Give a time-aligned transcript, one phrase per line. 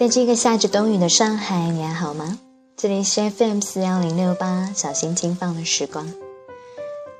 [0.00, 2.38] 在这个下着冬雨的上海，你还好吗？
[2.74, 6.10] 这里是 FM 四幺零六八，小心轻放的时光。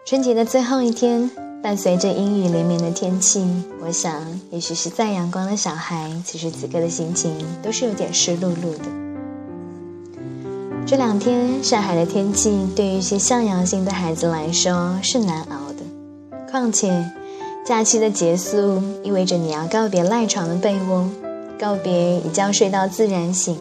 [0.06, 1.30] 春节的最后一天，
[1.62, 3.47] 伴随着阴雨连绵的天气，
[3.83, 8.87] 我想，也许是再阳光的小孩，此时此刻的心情都是有点湿漉漉的。
[10.87, 15.85] 这两天上海的天气，对于一些向阳性的孩子来说是难熬的。
[16.51, 17.11] 况且，
[17.62, 21.06] 假期的结束意味着你要告别赖床的被窝。
[21.60, 23.60] 告别一觉睡到自然醒，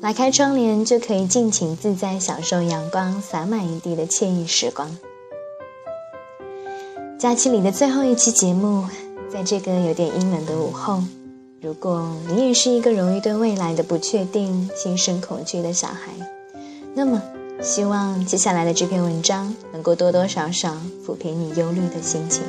[0.00, 4.90] 拉开窗帘就可以尽情自在享受阳光洒满一地的惬意时光。
[7.16, 8.84] 假期里的最后一期节目，
[9.30, 11.00] 在这个有点阴冷的午后，
[11.60, 16.12] 如果你也是一个容易对未来的不确定心生恐惧的小孩，
[16.94, 17.22] 那么
[17.62, 22.42] 希望接下来的这篇文章能够多多少少抚平你忧虑的心情。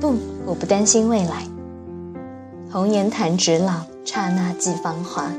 [0.00, 0.14] 不，
[0.46, 1.44] 我不担心未来。
[2.72, 5.30] 红颜弹指老，刹那即芳华。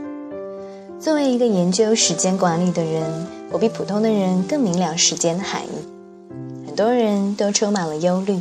[1.00, 6.67] 作为一个研究时间管理的人，我比普通的人更明了时间的含义。
[6.67, 8.39] 很多人都充满了忧虑，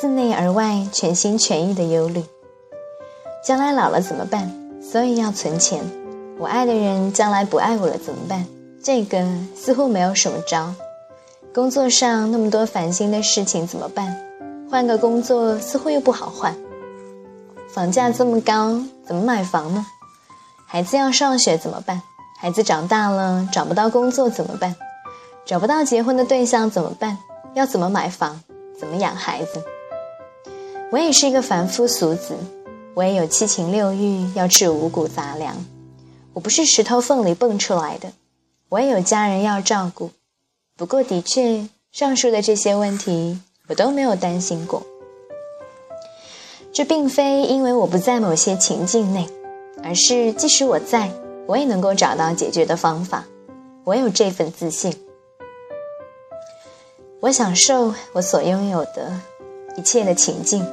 [0.00, 2.24] 自内而外全心全意的忧虑。
[3.46, 4.52] 将来老了怎么办？
[4.82, 5.80] 所以要存钱。
[6.36, 8.44] 我爱的人将来不爱我了怎么办？
[8.82, 10.74] 这个似乎没有什么招。
[11.54, 14.16] 工作上那么多烦心的事情怎么办？
[14.70, 16.54] 换个工作似乎又不好换，
[17.70, 19.86] 房价这么高，怎么买房呢？
[20.66, 22.02] 孩子要上学怎么办？
[22.38, 24.76] 孩子长大了找不到工作怎么办？
[25.46, 27.16] 找不到结婚的对象怎么办？
[27.54, 28.42] 要怎么买房？
[28.78, 29.64] 怎么养孩子？
[30.92, 32.36] 我也是一个凡夫俗子，
[32.94, 35.56] 我也有七情六欲，要吃五谷杂粮。
[36.34, 38.12] 我不是石头缝里蹦出来的，
[38.68, 40.10] 我也有家人要照顾。
[40.76, 43.40] 不过，的确，上述的这些问题。
[43.68, 44.82] 我都没有担心过，
[46.72, 49.28] 这并非因为我不在某些情境内，
[49.84, 51.10] 而是即使我在，
[51.46, 53.24] 我也能够找到解决的方法。
[53.84, 54.94] 我有这份自信，
[57.20, 59.12] 我享受我所拥有的
[59.76, 60.64] 一切的情境，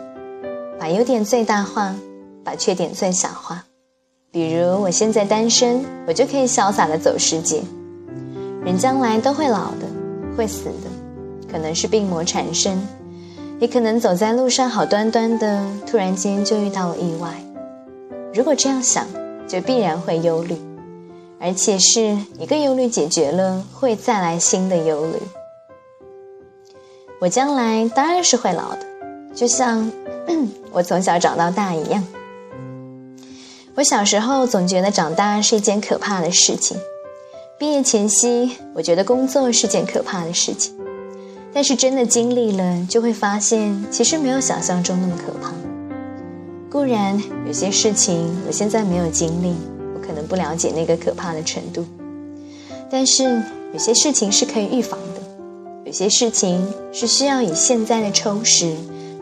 [0.80, 1.96] 把优点最大化，
[2.44, 3.66] 把缺点最小化。
[4.32, 7.62] 比如我现在单身，我就可以潇洒的走世界。
[8.64, 9.88] 人将来都会老的，
[10.38, 10.95] 会死的。
[11.52, 12.82] 可能是病魔缠身，
[13.60, 17.34] 也可能走在路上好端端的，突然间就遇到了意外。
[18.34, 19.08] 如果这样想，
[19.48, 20.58] 就必然会忧虑，
[21.40, 25.14] 而且是一个忧虑解决了，会再来新的忧虑。
[27.22, 28.86] 我将来当然是会老的，
[29.34, 29.90] 就像
[30.72, 32.04] 我从小长到大一样。
[33.76, 36.78] 我小时候总觉得长大是一件可怕的事情，
[37.58, 40.76] 毕业前夕，我觉得工作是件可怕的事情。
[41.56, 45.54] 但是真的经历了，就会发现其实没有想象中那么可怕。
[46.70, 47.18] 固然
[47.48, 49.56] 有些事情我现在没有经历，
[49.96, 51.86] 我可能不了解那个可怕的程度。
[52.92, 55.22] 但是有些事情是可以预防的，
[55.86, 56.62] 有些事情
[56.92, 58.76] 是需要以现在的充实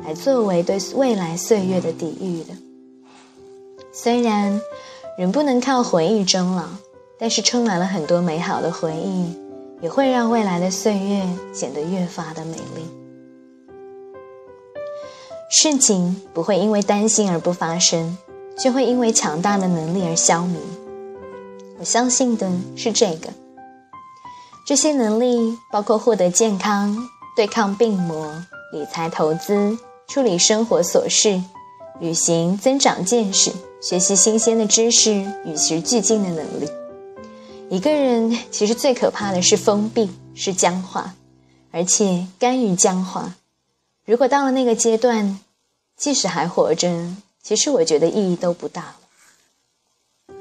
[0.03, 2.57] 来作为对未来岁月的抵御的。
[3.91, 4.59] 虽然
[5.19, 6.63] 人不能靠回忆终老，
[7.19, 9.42] 但是充满了很多美好的回忆。
[9.83, 12.89] 也会让未来的岁月显得越发的美丽。
[15.51, 18.17] 事情不会因为担心而不发生，
[18.57, 20.55] 却会因为强大的能力而消弭。
[21.79, 23.27] 我相信的是这个。
[24.65, 26.97] 这些能力包括获得健康、
[27.35, 28.33] 对抗病魔、
[28.71, 29.77] 理财投资、
[30.07, 31.43] 处理生活琐事、
[31.99, 33.51] 旅行、增长见识、
[33.81, 35.11] 学习新鲜的知识、
[35.43, 36.69] 与时俱进的能力。
[37.73, 41.15] 一个人其实最可怕的是封闭，是僵化，
[41.71, 43.33] 而且甘于僵化。
[44.05, 45.39] 如果到了那个阶段，
[45.97, 48.93] 即使还活着，其实我觉得意义都不大
[50.27, 50.35] 了。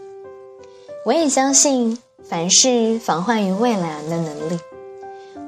[1.07, 4.59] 我也相信凡事防患于未然的能力。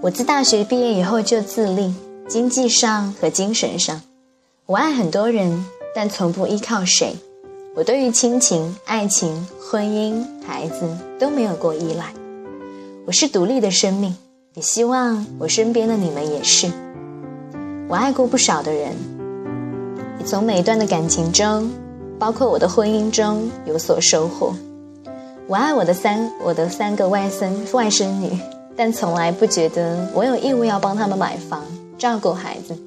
[0.01, 1.95] 我自大学毕业以后就自立，
[2.27, 4.01] 经济上和精神上，
[4.65, 7.15] 我爱很多人，但从不依靠谁。
[7.77, 12.15] 我对于亲情、爱情、婚姻、孩子都没有过依赖。
[13.05, 14.17] 我是独立的生命，
[14.55, 16.71] 也希望我身边的你们也是。
[17.89, 18.93] 我爱过不少的人，
[20.21, 21.69] 也从每一段的感情中，
[22.17, 24.55] 包括我的婚姻中有所收获。
[25.49, 28.39] 我爱我的三我的三个外甥外甥女，
[28.77, 31.65] 但从来不觉得我有义务要帮他们买房、
[31.99, 32.79] 照顾孩子。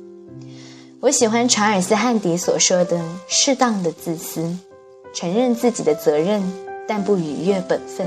[1.01, 4.57] 我喜欢查尔斯·汉迪所说的“适当的自私”。
[5.19, 6.43] 承认自己的责任，
[6.87, 8.05] 但不逾越本分。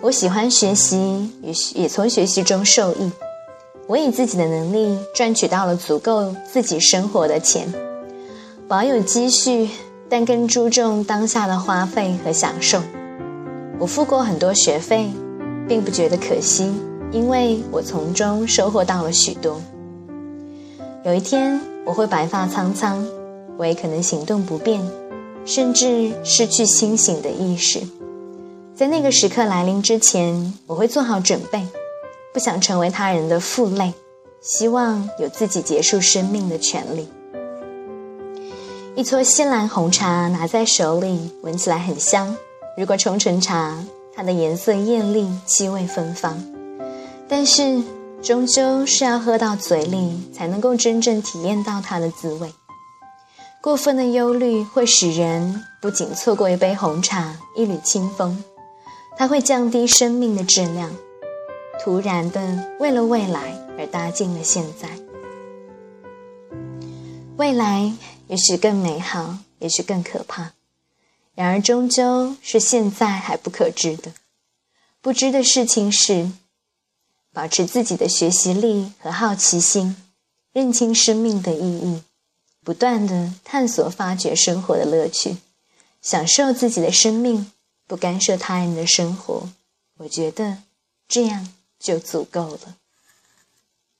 [0.00, 3.08] 我喜欢学习，也也从学习中受益。
[3.86, 7.72] 我以自己的能力赚取到了足够自己生活的钱。
[8.66, 9.68] 保有积蓄，
[10.08, 12.80] 但更注重当下的花费和享受。
[13.78, 15.10] 我付过很多学费，
[15.68, 16.74] 并不觉得可惜，
[17.12, 19.60] 因为我从中收获到了许多。
[21.04, 23.06] 有一天我会白发苍苍，
[23.56, 24.80] 我也可能行动不便，
[25.44, 27.80] 甚至失去清醒的意识。
[28.74, 31.66] 在那个时刻来临之前，我会做好准备，
[32.32, 33.92] 不想成为他人的负累，
[34.40, 37.08] 希望有自己结束生命的权利。
[38.96, 42.36] 一撮西兰红茶拿在手里，闻起来很香。
[42.76, 43.84] 如果冲成茶，
[44.14, 46.42] 它的颜色艳丽，气味芬芳。
[47.28, 47.82] 但是，
[48.22, 52.50] 终究是要喝到嘴里，才能够真正体验到它的滋味。
[53.62, 58.42] 过分的忧虑会使人不仅错过一杯红茶、一缕清风。
[59.18, 60.96] 它会降低生命的质量，
[61.84, 64.88] 突然的为了未来而搭进了现在。
[67.36, 67.92] 未来
[68.28, 70.52] 也许更美好，也许更可怕，
[71.34, 74.12] 然而终究是现在还不可知的。
[75.02, 76.30] 不知的事情是，
[77.34, 79.96] 保持自己的学习力和好奇心，
[80.54, 82.02] 认清生命的意义，
[82.62, 85.36] 不断的探索发掘生活的乐趣，
[86.02, 87.50] 享受自己的生命。
[87.86, 89.48] 不干涉他人的生活，
[89.96, 90.58] 我觉得
[91.08, 92.76] 这样就足够了。